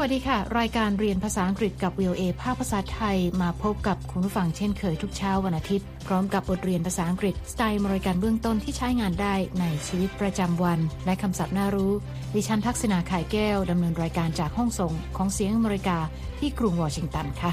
[0.00, 11.92] วัสดีค่ะ รายการเรียนภาษาอังกฤษกับ VOA ภาคภาษาไทยมาพบกับคุณผู้ฟังเช่นเคยทุกเช้าวันอาทิตย์ พร้อมกับบทเรียนภาษาอังกฤษสไตล์บริการเบื้องต้นที่ใช้งานได้ในชีวิตประจำวัน และคำศัพท์น่ารู้
[12.34, 15.98] ดิฉันทักษณาขายแก้วดำเนินรายการจากห้องส่งของเสียงอเมริกา
[16.38, 17.50] ที่กรุงวอชิงตันค่ะ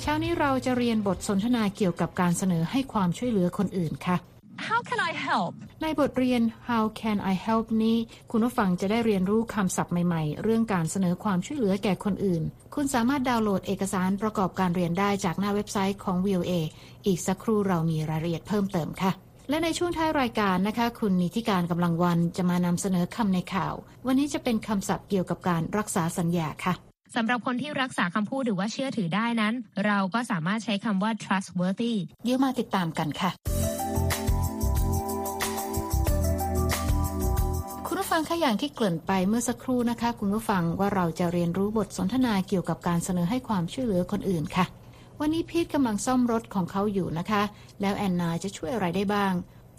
[0.00, 4.33] เช้านี้เราจะเรียนบทสนทนาเกี่ยวกับการเสนอให้ความช่วยเหลือคนอื่นค่ะ
[4.68, 7.96] How can I help ในบทเรียน How can I help นี้
[8.30, 12.42] คุณผู้ฟังจะได้เรียนรู้คำศัพท์ใหม่ ๆ เรื่องการเสนอความช่วยเหลือแก่คนอื่น
[12.74, 16.52] คุณสามารถดาวน์โหลดเอกสารประกอบการเรียนได้จากหน้าเว็บไซต์ของ VOA
[17.06, 19.12] อีกสักครู่เรามีรายละเอียดเพิ่มเติมค่ะ
[19.50, 23.74] และในช่วงท้ายรายการนะคะ คุณนิติการกำลังวันจะมานำเสนอคำในข่าว
[24.06, 26.74] วันนี้จะเป็นคำศัพท์เกี่ยวกับการรักษาสัญญาค่ะ
[27.14, 29.54] สำหรับคนที่รักษาคำพูดหรือว่าเชื่อถือได้นั้น
[29.86, 33.30] เราก็สามารถใช้คำว่า trustworthy เดี๋ยวมาติดตามกันค่ะ
[38.18, 44.64] ฟังคะอย่างที่เกริ่นไปเมื่อสักครู่นะคะ คุณผู้ฟังว่าเราจะเรียนรู้บทสนทนาเกี่ยวกับการเสนอให้ความช่วยเหลือคนอื่นค่ะ
[45.20, 47.42] วันนี้พีทกำลังซ่อมรถของเขาอยู่นะคะ
[47.80, 49.32] แล้วแอนนาจะช่วยอะไรได้บ้าง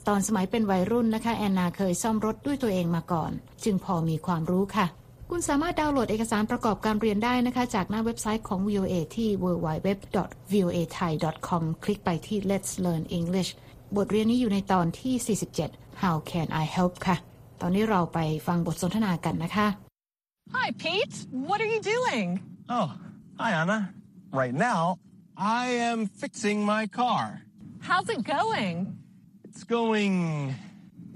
[0.08, 3.32] ตอนสมัยเป็นวัยรุ่นนะคะแอนนาเคยซ่อมรถด้วยตัวเองมาก่อน
[3.64, 4.86] จึงพอมีความรู้ค่ะ
[5.30, 13.52] คุณสามารถดาวน์โหลดเอกสารประกอบการเรียนได้นะคะ จากหน้าเว็บไซต์ของ VOA ที่ www.voathai.com คลิกไปที่ Let's Learn English
[13.96, 19.69] บทเรียนนี้อยู่ในตอนที่ 47 How can I help ค่ะ ตอนนี้เราไปฟังบทสนทนากันนะคะ
[20.57, 21.17] Hi Pete
[21.49, 22.27] what are you doing
[22.79, 22.89] Oh,
[23.41, 23.79] hi, Anna.
[24.43, 24.81] Right now,
[25.37, 27.25] I am fixing my car.
[27.89, 28.75] How's it going
[29.47, 30.15] It's going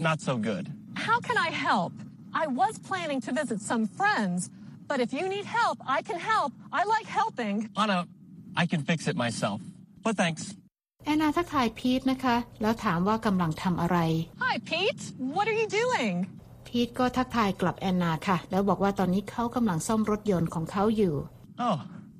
[0.06, 0.64] not so good.
[1.06, 1.92] How can I help
[2.42, 4.40] I was planning to visit some friends
[4.90, 7.98] but if you need help I can help I like helping Anna,
[8.62, 9.60] I can fix it myself.
[10.04, 10.42] But thanks.
[11.05, 13.97] แอนนาทักทายพีทนะคะ แล้วถามว่ากำลังทำอะไร
[14.43, 15.03] Hi Pete
[15.35, 16.15] what are you doing
[16.67, 21.15] พีทก็ทักทายกลับแอนนาค่ะ แล้วบอกว่าตอนนี้เขากำลังซ่อมรถยนต์ของเขาอยู่
[21.67, 21.77] Oh,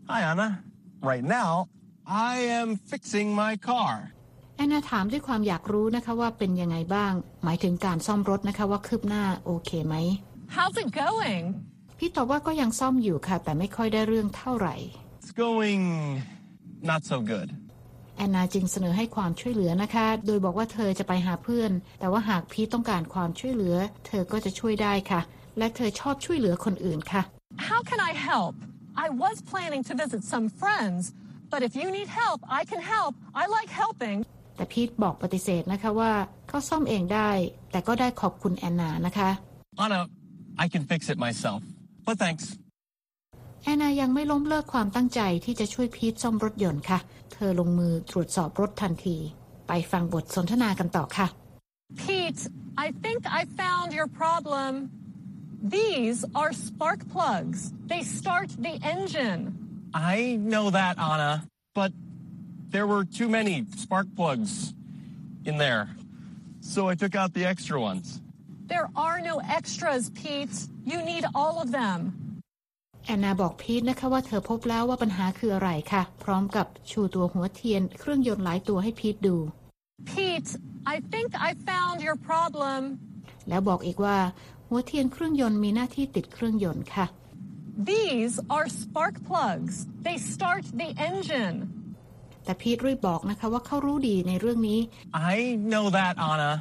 [0.09, 0.48] hi, Anna.
[1.12, 1.52] Right now,
[2.31, 3.94] I am fixing my car.
[4.58, 9.96] แอนนาถามด้วยความอยากรู้นะคะว่าเป็นยังไงบ้าง หมายถึงการซ่อมรถนะคะว่าคืบหน้าโอเคไหม
[10.56, 11.44] How's it going
[11.98, 14.75] พี่ตอบว่าก็ยังซ่อมอยู่ค่ะ แต่ไม่ค่อยได้เรื่องเท่าไหร่
[15.20, 15.84] It's going
[16.92, 17.50] not so good.
[18.19, 23.75] แอนนาจึงเสนอให้ความช่วยเหลือนะคะ โดยบอกว่าเธอจะไปหาเพื่อน แต่ว่าหากพีทต้องการความช่วยเหลือ
[24.07, 25.22] เธอก็จะช่วยได้ค่ะ
[25.57, 27.22] และเธอชอบช่วยเหลือคนอื่นค่ะ
[27.69, 28.53] How can I help
[29.06, 31.02] I was planning to visit some friends
[31.52, 34.18] but if you need help I can help I like helping
[34.57, 36.12] แต่พีทบอกปฏิเสธนะคะว่า
[36.50, 37.30] เขาซ่อมเองได้
[37.72, 39.30] แต่ก็ได้ขอบคุณแอนนานะคะ
[39.84, 40.01] Anna,
[40.63, 41.62] I can fix it myself.
[42.06, 42.44] But thanks.
[43.64, 47.00] แอนนายังไม่ล้มเลิกความตั้งใจที่จะช่วยพีทซ่อมรถยนต์ค่ะ
[47.34, 49.18] เธอลงมือตรวจสอบรถทันที
[49.68, 51.28] ไปฟังบทสนทนากันต่อค่ะ
[52.02, 52.42] Pete,
[52.86, 54.72] I think I found your problem.
[55.80, 57.74] These are spark plugs.
[57.92, 59.42] They start the engine.
[59.94, 61.34] I know that, Anna.
[61.74, 61.92] But
[62.69, 64.74] there were too many spark plugs
[65.50, 65.90] in there.
[66.62, 68.22] So I took out the extra ones.
[68.68, 70.56] There are no extras, Pete.
[70.86, 72.29] You need all of them.
[73.09, 79.36] แอนนาบอกพีทนะคะว่าเธอพบแล้วว่าปัญหาคืออะไรค่ะ พร้อมกับชูตัวหัวเทียนเครื่องยนต์หลายตัวให้พีทดู
[80.09, 80.52] Pete,
[80.94, 82.80] I think I found your problem.
[83.50, 84.18] แล้วบอกอีกว่า
[84.68, 87.06] หัวเทียนเครื่องยนต์มีหน้าที่ติดเครื่องยนต์ค่ะ
[87.92, 89.75] These are spark plugs.
[90.08, 91.58] They start the engine.
[92.44, 94.80] แต่พีทรีบบอกนะคะว่าเขารู้ดีในเรื่องนี้
[95.34, 95.36] I
[95.72, 96.52] know that, Anna.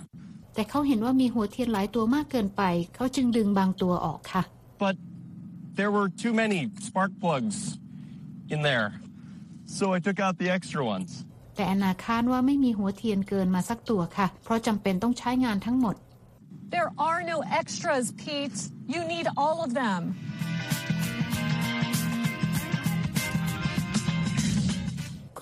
[0.54, 2.62] แต่เขาเห็นว่ามีหัวเทียนหลายตัวมากเกินไป
[2.94, 4.42] เขาจึงดึงบางตัวออกค่ะ
[4.82, 4.96] But
[5.79, 7.77] there were too many spark plugs
[8.49, 8.89] in there.
[9.65, 11.11] So I took out the extra ones.
[11.55, 15.95] แต่แอนนาคาดว่าไม่มีหัวเทียนเกินมาสักตัวค่ะ เพราะจำเป็นต้องใช้งานทั้งหมด
[16.75, 18.59] There are no extras, Pete.
[18.93, 20.01] You need all of them.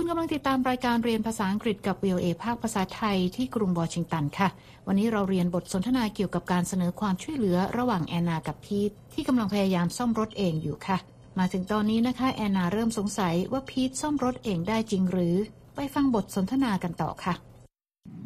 [0.07, 4.49] ณกำลังติดตามรายการเรียนภาษาอังกฤษกับ VOA ภาคภาษาไทยที่กรุงวอชิงตันค่ะ
[4.87, 10.99] วันนี้เราเรียนบทสนทนาเกี่ยวกับการเสนอความช่วยเหลือระหว่างแอนนากับพีทที่กำลังพยายามซ่อมรถเองอยู่ค่ะ
[11.39, 15.37] มาถึงตอนนี้นะคะแอนนาเริ่มสงสัยว่าพีทซ่อมรถเองได้จริงหรือ
[15.77, 17.35] ไปฟังบทสนทนากันต่อค่ะ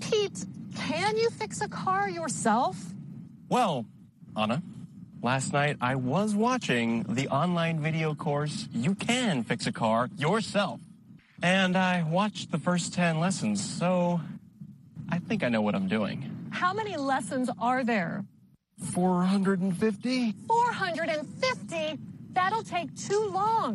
[0.02, 0.40] Pete,
[0.84, 2.75] can you fix a car yourself?
[3.56, 3.75] Well,
[4.43, 4.58] Anna,
[5.31, 6.88] last night I was watching
[7.19, 10.78] the online video course You Can Fix a Car Yourself.
[11.42, 13.89] And I watched the first 10 lessons, so
[15.09, 16.18] I think I know what I'm doing.
[16.51, 18.24] How many lessons are there?
[18.80, 20.33] 450?
[20.47, 22.00] 450?
[22.33, 23.71] That'll take too long.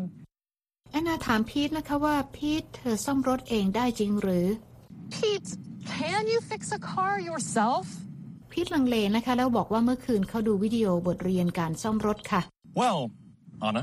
[0.92, 4.46] แอนนาถามพีทนะคะว่าพีทเธอซ่อมรถเองได้จริงหรือ
[5.14, 5.50] Pete,
[5.94, 7.86] can you fix a car yourself?
[8.52, 12.40] พีทลังเลนะคะ แล้วบอกว่าเมื่อคืนเขาดูวิดีโอบทเรียนการซ่อมรถค่ะ
[12.80, 13.00] Well,
[13.66, 13.82] Anna,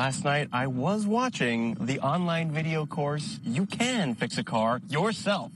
[0.00, 1.60] last night I was watching
[1.90, 3.26] the online video course
[3.56, 5.48] You Can Fix a Car Yourself.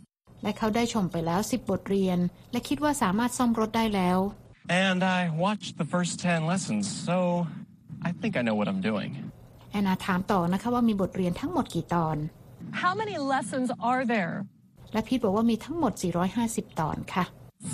[0.42, 2.18] และเขาได้ชมไปแล้ว 10 บทเรียน
[2.52, 4.18] และคิดว่าสามารถซ่อมรถได้แล้ว
[4.88, 7.16] And I watched the first 10 lessons, so
[8.08, 9.10] I think I know what I'm doing.
[9.72, 12.16] แอนนาถามต่อนะคะว่ามีบทเรียนทั้งหมดกี่ตอน
[12.82, 14.34] How many lessons are there?
[14.92, 15.92] และพีทบอกว่ามีทั้งหมด
[16.36, 17.24] 450 ตอนค่ะ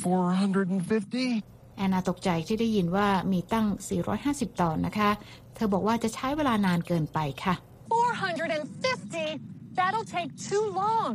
[0.03, 1.60] 450?
[1.82, 3.68] แอนนาตกใจที่ได้ยินว่ามีตั้ง
[4.14, 5.10] 450 ตอนนะคะ
[5.56, 7.54] เธอบอกว่าจะใช้เวลานานเกินไปค่ะ
[7.92, 9.78] 450?
[9.78, 11.14] That'll take too long.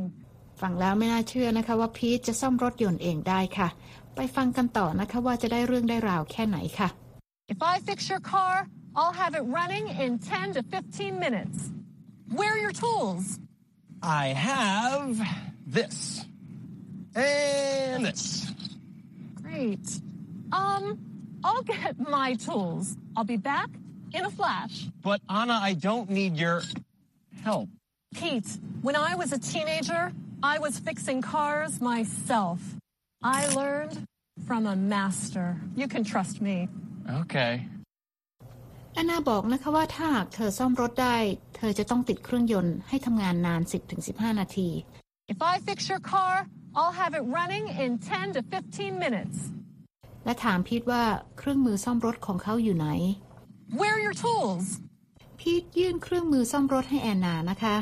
[0.60, 3.68] ฟังแล้วไม่น่าเชื่อนะคะว่าพีทจะซ่อมรถยนต์เองได้ค่ะ
[4.16, 6.88] ไปฟังกันต่อนะคะว่าจะได้เรื่องได้ราวแค่ไหนค่ะ
[7.54, 8.54] If I fix your car,
[8.98, 11.58] I'll have it running in 10 to 15 minutes.
[12.38, 13.24] Where are your tools?
[14.02, 15.10] I have
[15.78, 15.96] this.
[17.14, 18.24] And this.
[19.42, 19.86] Great.
[20.51, 20.83] Um,
[21.43, 22.97] I'll get my tools.
[23.15, 23.69] I'll be back
[24.13, 24.87] in a flash.
[25.01, 26.61] But Anna, I don't need your
[27.43, 27.69] help.
[28.13, 30.11] Pete, when I was a teenager,
[30.43, 32.59] I was fixing cars myself.
[33.23, 34.05] I learned
[34.47, 35.57] from a master.
[35.75, 36.67] You can trust me.
[37.21, 37.53] Okay.
[38.95, 41.17] แอนนาบอกนะคะว่าถ้าหากเธอซ่อมรถได้
[41.55, 43.61] เธอจะต้องติดเครื่องยนต์ให้ทำงานนาน
[44.01, 44.69] 10-15 นาที
[45.33, 46.33] If I fix your car,
[46.77, 49.37] I'll have it running in 10 to 15 minutes.
[50.26, 51.02] และถามพีทว่า
[51.38, 52.88] เครื่องมือซ่อมรถของเขาอยู่ไหน
[53.80, 54.66] Where are your tools?
[55.40, 57.76] พีทยื่นเครื่องมือซ่อมรถให้แอนนานะคะ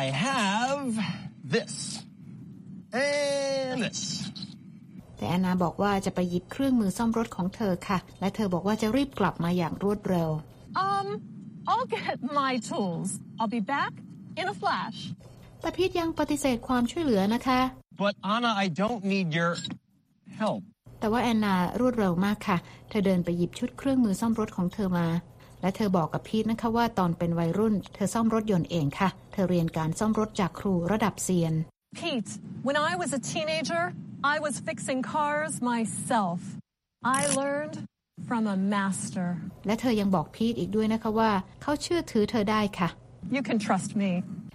[0.00, 0.90] I have
[1.54, 1.74] this.
[3.06, 4.00] And this.
[5.16, 10.30] แต่แอนนาบอกว่าจะไปหยิบเครื่องมือซ่อมรถของเธอค่ะ และเธอบอกว่าจะรีบกลับมาอย่างรวดเร็ว
[10.86, 11.08] Um,
[11.70, 13.08] I'll get my tools.
[13.38, 13.92] I'll be back
[14.40, 14.98] in a flash.
[15.60, 17.60] แต่พีทยังปฏิเสธความช่วยเหลือนะคะ
[18.02, 19.52] But Anna, I don't need your
[20.40, 20.62] help.
[21.00, 22.56] แต่ว่าแอนนารวดเร็วมากค่ะ
[22.88, 25.08] เธอเดินไปหยิบชุดเครื่องมือซ่อมรถของเธอมา
[25.62, 31.54] และเธอบอกกับพีทนะคะว่าตอนเป็นวัยรุ่น เธอซ่อมรถยนต์เองค่ะ เธอเรียนการซ่อมรถจากครูระดับเซียน
[32.00, 32.32] Pete,
[32.66, 33.84] when I was a teenager,
[34.34, 36.38] I was fixing cars myself.
[37.18, 37.76] I learned
[38.28, 39.28] from a master.
[39.66, 41.30] และเธอยังบอกพีทอีกด้วยนะคะว่า
[41.62, 42.88] เขาเชื่อถือเธอได้ค่ะ
[43.36, 44.10] You can trust me.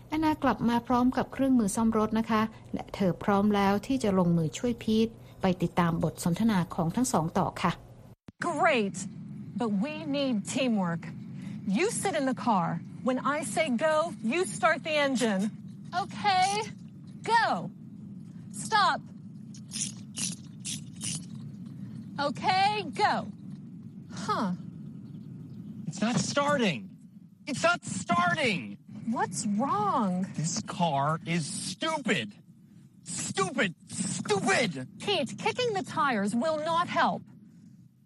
[0.07, 2.41] แอนนากลับมาพร้อมกับเครื่องมือซ่อมรถนะคะ
[2.74, 5.09] และเธอพร้อมแล้วที่จะลงมือช่วยพีท
[5.41, 7.73] ไปติดตามบทสนทนาของทั้งสองต่อค่ะ
[8.41, 8.97] Great.
[9.61, 11.02] But we need teamwork.
[11.67, 12.81] You sit in the car.
[13.08, 15.43] When I say go, you start the engine.
[16.02, 16.62] Okay,
[17.23, 17.70] go.
[18.52, 19.00] Stop.
[22.19, 23.26] Okay, go.
[24.12, 24.52] Huh.
[25.87, 26.88] It's not starting.
[27.47, 28.79] It's not starting.
[29.11, 30.26] What's wrong?
[30.37, 32.32] This car is stupid.
[33.05, 33.75] Stupid.
[34.25, 34.87] Stupid.
[35.00, 37.23] Pete, kicking the tires will not help.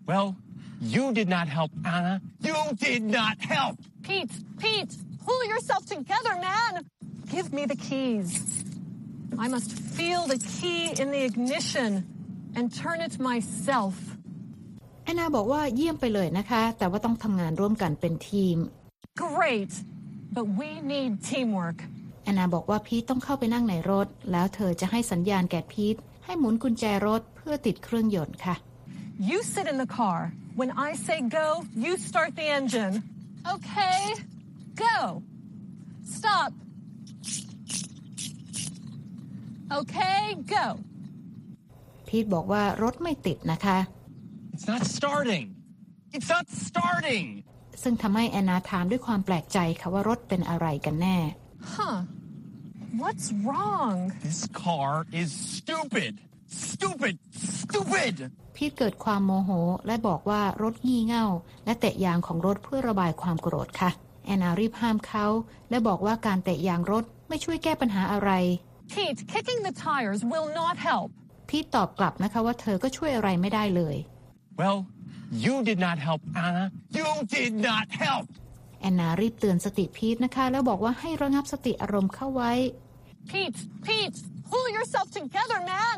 [0.07, 0.37] Well,
[0.81, 2.21] you did not help, Anna.
[2.41, 3.79] You did not help.
[4.03, 6.85] Pete, Pete, pull yourself together, man.
[7.31, 8.65] Give me the keys.
[9.39, 12.07] I must feel the key in the ignition
[12.55, 13.95] and turn it myself.
[15.05, 18.57] แอนนาบอกว่าเยี่ยมไปเลยนะคะ แต่ว่าต้องทำงานร่วมกันเป็นทีม
[19.27, 19.73] Great.
[20.37, 21.79] But we need teamwork.
[22.30, 25.96] แอนนาบอกว่าพีทต้องเข้าไปนั่งในรถ แล้วเธอจะให้สัญญาณแก่พีท
[26.26, 28.56] ให้หมุนกุญแจรถเพื่อติดเครื่องยนต์ค่ะ
[29.30, 30.20] You sit in the car.
[30.60, 31.48] When I say go,
[31.86, 32.94] you start the engine.
[33.54, 34.00] Okay,
[34.86, 34.98] go.
[36.18, 36.52] Stop.
[39.80, 40.20] Okay,
[40.56, 40.66] go.
[42.08, 43.78] พีทบอกว่ารถไม่ติดนะคะ
[44.54, 45.46] It's not starting.
[46.16, 47.26] It's not starting.
[47.84, 51.18] ซึ่งทำให้แอนนาถามด้วยความแปลกใจค่ะว่ารถเป็นอะไรกันแน่
[51.76, 51.98] Huh.
[52.98, 54.14] What's wrong?
[54.24, 56.20] This car is stupid.
[56.48, 57.16] Stupid.
[57.32, 58.16] Stupid.
[58.56, 59.52] พีทเกิดความโมโห
[59.88, 61.26] และบอกว่ารถงี่เง่า
[61.66, 63.92] และเตะยางของรถเพื่อระบายความโกรธค่ะ
[64.26, 65.26] แอนนารีบห้ามเขา
[65.70, 68.32] และบอกว่าการเตะยางรถไม่ช่วยแก้ปัญหาอะไร
[68.92, 71.10] Pete, kicking the tires will not help.
[71.50, 73.96] พีทตอบกลับนะคะว่าเธอก็ช่วยอะไรไม่ได้เลย
[74.62, 74.80] Well,
[75.46, 76.66] you did not help, Anna.
[76.98, 78.26] You did not help.
[78.80, 82.54] แอนนารีบเตือนสติพีทนะคะ แล้วบอกว่าให้ระงับสติอารมณ์เข้าไว้
[83.32, 84.18] Pete, Pete,
[84.50, 85.98] pull yourself together, man.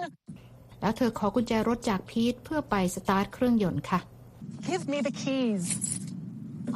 [0.81, 3.99] แล้วเธอขอกุญแจรถจากพีทเพื่อไปสตาร์ทเครื่องยนต์ค่ะ
[4.69, 5.65] Give me the keys.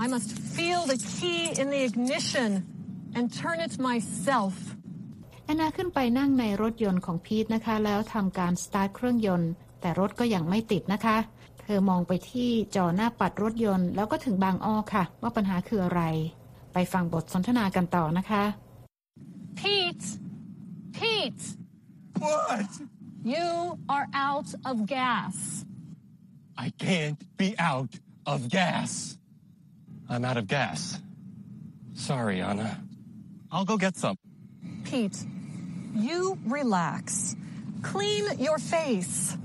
[0.03, 2.49] I must feel the key in the ignition
[3.17, 4.53] and turn it myself.
[5.45, 11.17] แอนนาขึ้นไปนั่งในรถยนต์ของพีทนะคะ แล้วทำการสตาร์ทเครื่องยนต์ แต่รถก็ยังไม่ติดนะคะ
[11.65, 16.01] เธอมองไปที่จอหน้าปัดรถยนต์ แล้วก็ถึงบางอ้อค่ะ ว่าปัญหาคืออะไร
[16.73, 18.43] ไปฟังบทสนทนากันต่อนะคะ
[19.59, 20.07] Pete,
[20.97, 21.43] Pete,
[22.19, 22.69] What?
[23.33, 23.49] you
[23.95, 25.35] are out of gas.
[26.65, 27.93] I can't be out
[28.25, 29.17] of gas.
[30.09, 30.99] I'm out of gas.
[31.93, 32.71] Sorry, Anna.
[33.51, 34.17] I'll go get some.
[34.83, 35.17] Pete,
[36.07, 37.35] you relax.
[37.81, 39.37] Clean your face.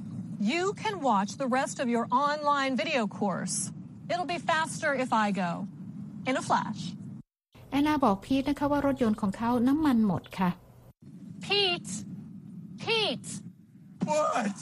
[0.54, 3.56] You can watch the rest of your online video course.
[4.12, 5.52] It'll be faster if I go.
[6.30, 6.82] In a flash.
[7.72, 10.50] แอนนาบอกพีทนะคะว่ารถยนต์ของเขาน้ำมันหมดค่ะ
[11.46, 11.92] Pete!
[12.84, 13.30] Pete!
[14.10, 14.56] What?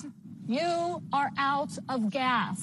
[0.58, 0.72] You
[1.17, 2.60] are out of gas.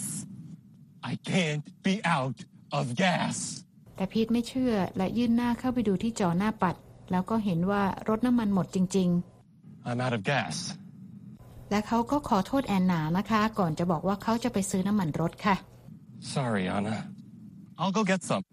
[1.10, 2.38] I can't be out
[2.78, 3.36] of gas.
[3.96, 6.76] แต่พีทไม่เชื่อและยื่นหน้าเข้าไปดูที่จอหน้าปัด
[7.10, 9.10] แล้วก็เห็นว่ารถน้ำมันหมดจริง
[9.88, 10.56] I'm out of gas.
[11.65, 15.55] ๆและเขาก็ขอโทษแอนนานะคะ ก่อนจะบอกว่าเขาจะไปซื้อน้ำมันรถค่ะ
[16.35, 16.97] Sorry, Anna.
[17.79, 18.43] I'll go get some.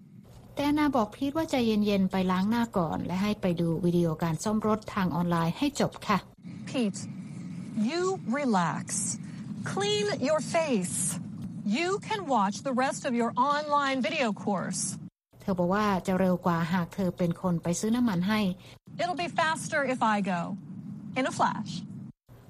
[0.54, 6.19] แต่แอนนาบอกพีทว่าใจเย็น ๆ ไปล้างหน้าก่อน และให้ไปดูวิดีโอการซ่อมรถทางออนไลน์ให้จบค่ะ
[6.69, 7.00] Pete,
[7.88, 8.02] you
[8.40, 8.85] relax.
[9.73, 10.97] Clean your face.
[11.78, 14.83] You can watch the rest of your online video course.
[15.40, 18.40] เธอบอกว่าจะเร็วกว่าหากเธอเป็นคนไปซื้อน้ำมันให้
[19.00, 20.40] It'll be faster if I go.
[21.19, 21.71] In a flash.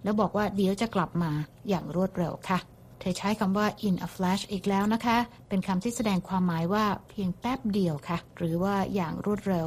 [0.03, 1.31] แล้วบอกว่าเดี๋ยวจะกลับมา
[1.69, 2.59] อย่างรวดเร็วค่ะ
[3.01, 5.17] เธอใช้คำว่า in a flash อีกแล้วนะคะ
[5.49, 9.67] เป็นคำที่แสดงความหมายว่าเพียงแป๊บเดียวค่ะ หรือว่าอย่างรวดเร็ว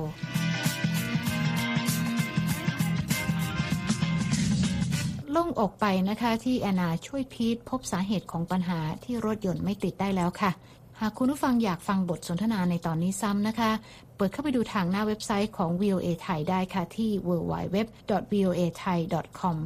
[5.31, 10.51] โล่งอกไปนะคะที่แอนนาช่วยพีทพบสาเหตุของปัญหาที่รถยนต์ไม่ติดได้แล้วค่ะ
[10.99, 13.71] หากคุณผู้ฟังอยากฟังบทสนทนาในตอนนี้ซ้ำนะคะ
[14.15, 19.57] เปิดเข้าไปดูทางหน้าเว็บไซต์ของ VOA ไทยได้ค่ะที่ www.voathai.com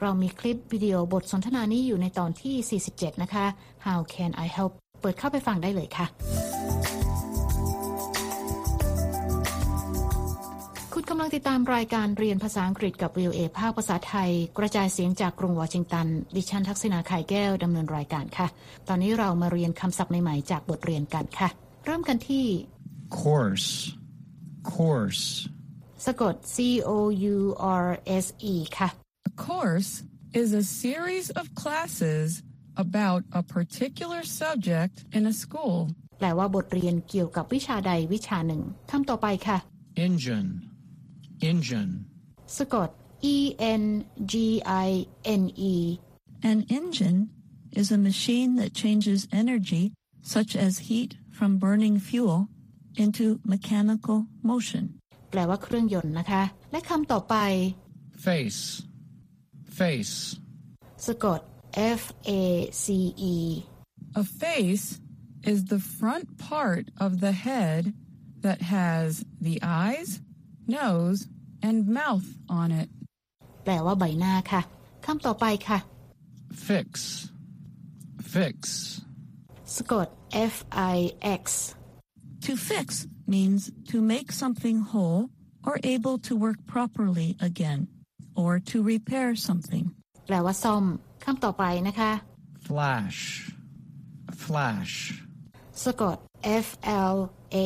[0.00, 3.44] เรามีคลิปวิดีโอบทสนทนานี้อยู่ในตอนที่ 47 นะคะ
[3.86, 6.06] How can I help เปิดเข้าไปฟังได้เลยค่ะ
[10.92, 18.46] คุณกำลังติดตามรายการเรียนภาษาอังกฤษกับ VOA ภาคภาษาไทย กระจายเสียงจากกรุงวอชิงตัน ดิฉันทักษณาไข่แก้วดำเนินรายการค่ะ
[18.88, 21.48] ตอนนี้เรามาเรียนคำศัพท์ใหม่ๆ จากบทเรียนกันค่ะ
[21.84, 22.44] เริ่มกันที่
[23.20, 23.68] Course.
[24.74, 25.24] Course.
[26.06, 26.56] สะกด C
[26.88, 26.90] O
[27.34, 27.38] U
[27.84, 27.86] R
[28.24, 30.03] S E ค่ะ A course
[30.33, 32.43] is a series of classes
[32.77, 35.77] about a particular subject in a school.
[36.19, 38.61] แปลว่าบทเรียนเกี่ยวกับวิชาใดวิชาหนึ่ง
[38.91, 39.57] คำต่อไปค่ะ
[40.07, 40.49] Engine.
[41.51, 41.91] Engine.
[42.57, 42.89] สะกด
[43.35, 43.37] E
[43.81, 43.85] N
[44.31, 44.33] G
[44.85, 44.89] I
[45.41, 45.75] N E
[46.51, 47.19] An engine
[47.79, 49.83] is a machine that changes energy,
[50.35, 52.39] such as heat from burning fuel,
[53.03, 54.17] into mechanical
[54.51, 54.83] motion.
[55.31, 57.35] แปลว่าเครื่องยนต์นะคะ และคำต่อไป
[58.25, 58.61] Face.
[59.79, 60.15] Face.
[61.07, 61.39] สะกด
[62.01, 62.03] F
[62.41, 62.43] A
[62.83, 62.85] C
[63.33, 63.35] E
[64.21, 64.87] A face
[65.51, 67.83] is the front part of the head
[68.45, 69.09] that has
[69.47, 70.09] the eyes,
[70.79, 71.19] nose,
[71.67, 72.27] and mouth
[72.61, 72.89] on it.
[73.63, 74.61] แปลว่าใบหน้าค่ะ
[75.05, 75.79] คำต่อไปค่ะ
[76.67, 76.87] Fix.
[78.33, 78.55] Fix.
[79.75, 80.07] สะกด
[80.53, 80.55] F
[80.95, 80.97] I
[81.41, 81.43] X
[82.45, 82.87] To fix
[83.35, 83.61] means
[83.91, 85.29] to make something whole
[85.67, 87.87] or able to work properly again,
[88.41, 89.85] or to repair something.
[90.27, 90.83] แปลว่าซ่อม
[91.23, 92.11] คำต่อไปนะคะ
[92.67, 93.19] Flash.
[94.45, 94.93] Flash.
[95.83, 96.17] สะกด
[96.65, 96.67] F
[97.13, 97.15] L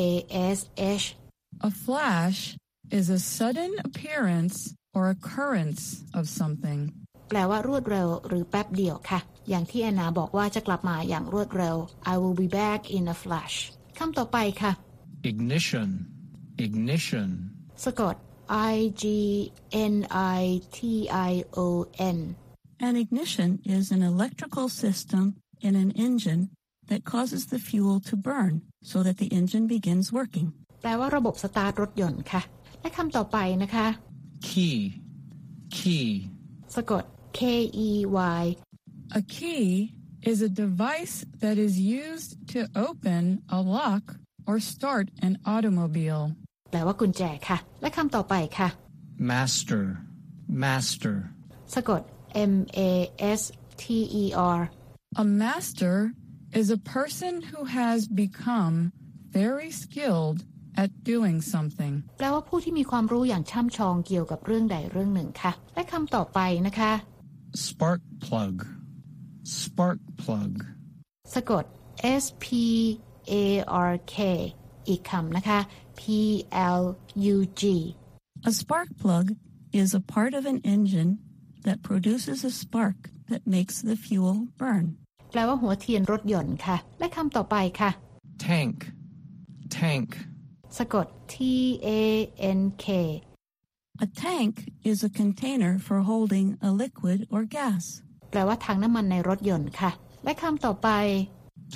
[0.02, 0.04] A
[0.58, 0.60] S
[1.02, 1.06] H
[1.70, 2.40] A flash
[2.98, 4.56] is a sudden appearance
[4.96, 5.84] or occurrence
[6.20, 6.82] of something.
[7.30, 11.76] แปลว่ารวดเร็วหรือแป๊บเดียวค่ะ อย่างที่แอนนาบอกว่าจะกลับมาอย่างรวดเร็ว
[12.12, 13.56] I will be back in a flash
[13.98, 14.72] คำต่อไปค่ะ
[15.32, 15.90] Ignition.
[16.66, 17.30] Ignition.
[17.86, 18.16] สะกด
[18.52, 19.04] I G
[19.94, 19.96] N
[20.40, 21.34] I T I
[21.64, 22.20] O N
[22.88, 25.24] An ignition is an electrical system
[25.68, 26.42] in an engine
[26.90, 30.48] that causes the fuel to burn so that the engine begins working.
[30.82, 32.42] แปลว่าระบบสตาร์ทรถยนต์ค่ะ
[32.82, 33.88] และคำต่อไปนะคะ
[34.50, 34.78] Key.
[35.78, 36.08] Key.
[36.76, 37.04] สะกด
[37.40, 37.42] K
[37.88, 37.90] E
[38.42, 38.44] Y
[39.20, 39.66] A key
[40.32, 43.24] is a device that is used to open
[43.58, 44.04] a lock
[44.48, 46.24] or start an automobile.
[46.73, 48.69] แปลว่ากุญแจค่ะ และคำต่อไปค่ะ
[49.33, 49.83] Master.
[50.65, 51.17] Master.
[51.75, 52.03] สะกด
[52.53, 52.55] M
[52.91, 52.93] A
[53.41, 53.43] S
[53.83, 53.85] T
[54.23, 54.25] E
[54.57, 54.61] R
[55.23, 55.97] A master
[56.61, 58.75] is a person who has become
[59.41, 60.39] very skilled
[60.83, 61.95] at doing something.
[62.19, 66.93] แปลว่าผู้ที่มีความรู้อย่างช่ำชองเกี่ยวกับเรื่องใดเรื่องหนึ่งค่ะ และคำต่อไปนะคะ
[67.67, 68.55] Spark plug.
[69.61, 70.53] Spark plug.
[71.35, 71.65] สะกด
[72.23, 72.47] S P
[73.33, 73.35] A
[73.91, 74.17] R K
[74.89, 75.59] อีกคำนะคะ
[76.00, 76.02] P
[76.80, 76.84] L
[77.34, 77.64] U G
[78.50, 79.26] A spark plug
[79.82, 81.12] is a part of an engine
[81.68, 82.98] that produces a spark
[83.30, 84.86] that makes the fuel burn.
[85.32, 87.92] แปลว่าหัวเทียนรถยนต์ค่ะ และคำต่อไปค่ะ
[88.48, 88.78] Tank.
[89.80, 90.10] Tank.
[90.78, 91.36] สะกด T
[91.88, 91.90] A
[92.60, 92.88] N K
[94.06, 94.54] A tank
[94.92, 97.84] is a container for holding a liquid or gas.
[98.32, 99.92] แปลว่าถังน้ำมันในรถยนต์ค่ะ
[100.24, 100.90] และคำต่อไป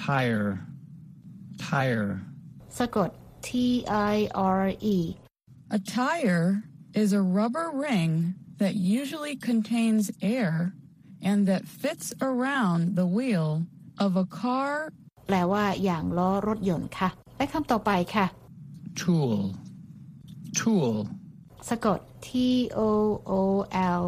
[0.06, 0.50] Tire.
[1.70, 2.10] Tire.
[2.80, 3.10] สะกด
[3.46, 3.50] T
[3.88, 5.18] I R E
[5.78, 10.74] A tire is a rubber ring that usually contains air
[11.22, 13.50] and that fits around the wheel
[13.98, 14.72] of a car
[15.28, 18.26] แปลว่าอย่างล้อรถยนต์ค่ะ และคำต่อไปค่ะ
[19.02, 19.36] tool,
[20.60, 20.94] tool,
[21.70, 22.30] สะกด T
[22.78, 22.90] O
[23.38, 23.42] O
[24.00, 24.04] L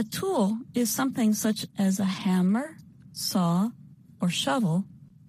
[0.00, 0.44] A tool
[0.80, 2.68] is something such as a hammer,
[3.30, 3.54] saw,
[4.20, 4.76] or shovel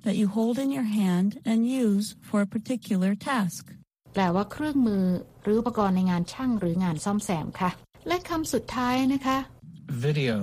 [0.05, 3.63] that you hold in your hand and use for a particular task.
[4.13, 5.05] แปลว่าเครื่องมือ
[5.43, 7.71] หรืออุปกรณ์ในงานช่างหรืองานซ่อมแซมค่ะ
[8.07, 9.37] และคำสุดท้ายนะคะ
[10.05, 10.37] video,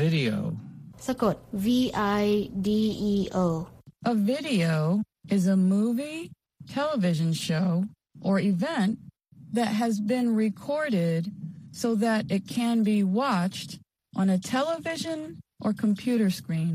[0.00, 0.36] video,
[1.06, 1.66] สะกด V
[2.20, 2.24] I
[2.66, 2.68] D
[3.12, 3.14] E
[3.44, 3.46] O
[4.12, 4.74] A video
[5.36, 6.20] is a movie,
[6.78, 7.70] television show,
[8.28, 8.92] or event
[9.58, 11.22] that has been recorded
[11.82, 13.70] so that it can be watched
[14.20, 15.18] on a television
[15.64, 16.74] or computer screen.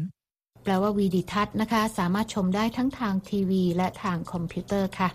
[0.65, 5.09] แปลว่าวีดิทัศน์นะคะ สามารถชมได้ทั้งทางทีวี และทางคอมพิวเตอร์ค่ะ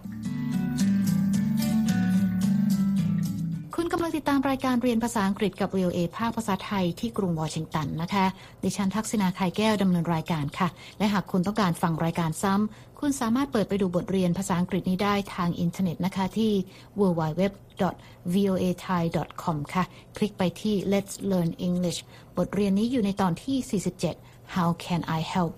[3.75, 8.25] คุณกำลังติดตามรายการเรียนภาษาอังกฤษกับ VOA ภาคภาษาไทยที่กรุงวอชิงตันนะคะ
[8.63, 16.51] ดิฉันทักษิณา ข่ายแก้วดำเนินรายการค่ะ และหากคุณต้องการฟังรายการซ้ำ คุณสามารถเปิดไปดูบทเรียนภาษาอังกฤษนี้ได้ทางอินเทอร์เน็ตนะคะที่
[16.99, 19.83] www.voathai.com ค่ะ
[20.17, 21.99] คลิกไปที่ Let's Learn English
[22.37, 25.55] บทเรียนนี้อยู่ในตอนที่ 47 How can I help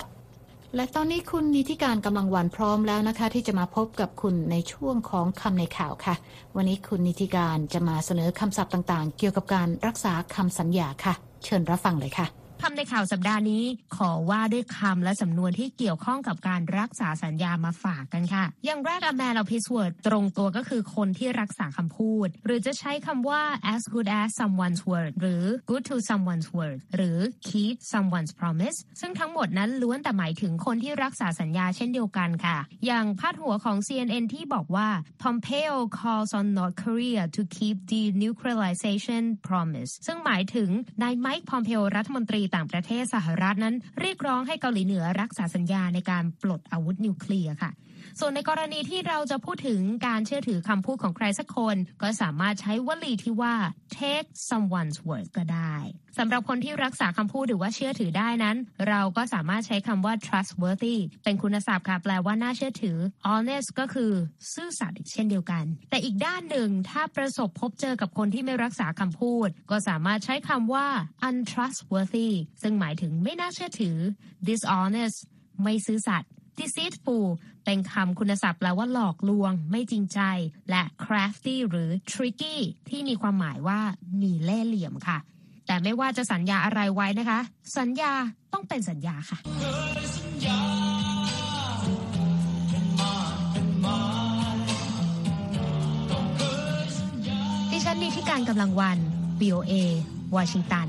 [0.76, 6.16] และตอนนี้คุณนิติการกำลังวันพร้อมแล้วนะคะ ที่จะมาพบกับคุณในช่วงของคำในข่าวค่ะ
[6.56, 13.64] วันนี้คุณนิติการจะมาเสนอคำศัพท์ต่างๆ เกี่ยวกับการรักษาคำสัญญาค่ะ เชิญรับฟังเลยค่ะ คำในข่าวสัปดาห์นี้
[13.98, 23.42] ขอว่าด้วยคำและสำนวนที่เกี่ยวข้องกับการรักษาสัญญามาฝากกันค่ะ อย่างแรก a man of his word ตรงตัวก็คือคนที่รักษาคำพูด หรือจะใช้คำว่า
[23.74, 27.18] as good as someone's word หรือ good to someone's word หรือ
[27.50, 34.88] keep someone's promise ซึ่งทั้งหมดนั้นล้วนแต่หมายถึงคนที่รักษาสัญญาเช่นเดียวกันค่ะ อย่างพาดหัวของ CNN ที่บอกว่า
[35.24, 40.70] Pompeo calls on North Korea to keep denuclearization promise ซึ่งหมายถึง
[41.04, 47.72] นายไมค์พอมเพโอรัฐมนตรีต่างประเทศสหรัฐนั้น เรียกร้องให้เกาหลีเหนือรักษาสัญญาในการปลดอาวุธนิวเคลียร์ค่ะ
[48.20, 53.56] ส่วนในกรณีที่เราจะพูดถึงการเชื่อถือคำพูดของใครสักคน ก็สามารถใช้วลีที่ว่า
[53.98, 55.76] take someone's word ก็ได้
[56.18, 58.58] สำหรับคนที่รักษาคำพูดหรือว่าเชื่อถือได้นั้น
[58.90, 62.98] เราก็สามารถใช้คำว่า trustworthy เป็นคุณศัพท์ค่ะแปลว่าน่าเชื่อถือ
[63.28, 64.12] honest ก็คือ
[64.54, 70.88] ซื่อสัตย์เช่นเดียวกัน แต่อีกด้านหนึ่งถ้าประสบพบเจอกับคนที่ไม่รักษาคำพูด ก็สามารถใช้คำว่า
[71.30, 72.30] untrustworthy
[72.62, 73.98] ซึ่งหมายถึงไม่น่าเชื่อถือ
[74.48, 75.18] dishonest
[75.64, 76.31] ไม่ซื่อสัตย์
[76.62, 77.26] deceitful
[77.66, 80.20] เป็นคำคุณศัพท์แปลว่าหลอกลวง ไม่จริงใจ
[80.70, 82.56] และ crafty หรือ tricky
[82.90, 83.80] ที่มีความหมายว่า
[84.22, 85.18] มีเล่ห์เหลี่ยมค่ะ
[85.68, 87.40] แต่ไม่ว่าจะสัญญาอะไรไว้นะคะ
[87.78, 88.14] สัญญา
[88.54, 89.38] ต้องเป็นสัญญาค่ะ
[97.72, 98.98] ดิฉันนีที่การกำลังวัน
[99.40, 99.74] BOA
[100.36, 100.88] วอชิงตัน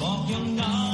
[0.00, 0.12] ขอ
[0.90, 0.91] บ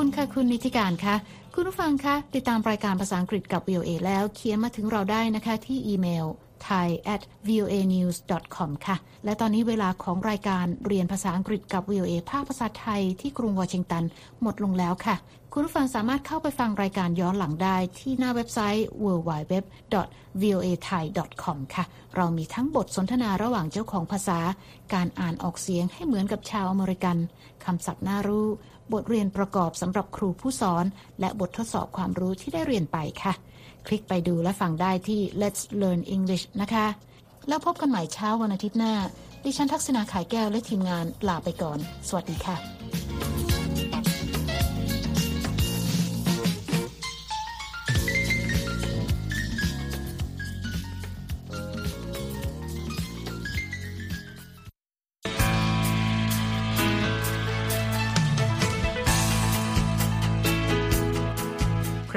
[0.00, 1.14] คุณค่ะคุณนิติการคะ
[1.54, 6.26] คุณผู้ฟังคะติดตามรายการภาษาอังกฤษกับ VOA แล้วเขียนมาถึงเราได้นะคะที่อีเมล
[6.68, 8.16] thai at voa news
[8.56, 14.04] com ค่ะ และตอนนี้เวลาของรายการเรียนภาษาอังกฤษกับ VOA ภาคภาษาไทยที่กรุงวอชิงตัน
[14.42, 15.16] หมดลงแล้วค่ะ
[15.52, 19.54] คุณผู้ฟังสามารถเข้าไปฟังรายการย้อนหลังได้ที่หน้าเว็บไซต์ www
[20.42, 21.04] voa thai
[21.42, 21.84] com ค่ะ
[22.16, 24.38] เรามีทั้งบทสนทนาระหว่างเจ้าของภาษา
[24.94, 27.16] การอ่านออกเสียงให้เหมือนกับชาวอเมริกัน
[27.64, 28.48] คำศัพท์น่ารู้
[28.92, 30.84] บทเรียนประกอบสำหรับครูผู้สอน
[31.20, 33.32] และบททดสอบความรู้ที่ได้เรียนไปค่ะ
[33.86, 36.86] คลิกไปดูและฟังได้ที่ Let's Learn English นะคะ
[37.48, 38.94] แล้วพบกันใหม่เช้าวันอาทิตย์หน้า
[39.44, 43.33] ดิฉันทักษณาขายแก้วและทีมงานลาไปก่อน สวัสดีค่ะ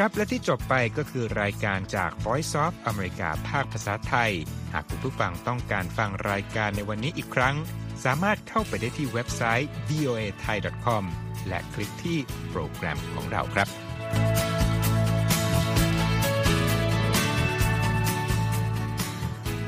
[0.07, 4.31] ครับและที่จบไปก็คือรายการจาก Voice of อเมริกาภาคภาษาไทย
[4.73, 7.55] หากคุณผู้ฟังต้องการฟังรายการในวันนี้อีกครั้ง
[8.05, 11.03] สามารถเข้าไปได้ที่เว็บไซต์ voa thai com
[11.47, 12.17] และคลิกที่
[12.49, 13.86] โปรแกรมของเราครับ